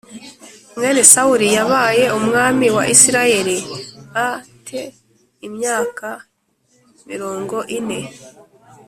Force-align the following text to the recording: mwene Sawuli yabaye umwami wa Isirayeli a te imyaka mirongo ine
mwene 0.75 1.01
Sawuli 1.11 1.47
yabaye 1.57 2.03
umwami 2.17 2.67
wa 2.75 2.83
Isirayeli 2.93 3.57
a 4.25 4.29
te 4.65 4.81
imyaka 5.47 6.09
mirongo 7.09 7.57
ine 7.77 7.99